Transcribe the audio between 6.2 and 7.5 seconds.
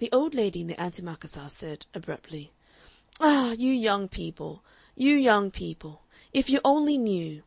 if you only knew!"